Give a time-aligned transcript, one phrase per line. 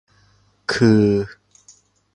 [0.73, 1.03] คือ